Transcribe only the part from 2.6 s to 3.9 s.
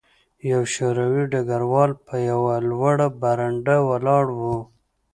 لوړه برنډه